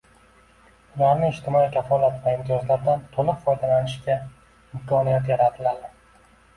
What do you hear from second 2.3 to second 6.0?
imtiyozlardan to‘liq foydalanishiga imkoniyat yaratiladi.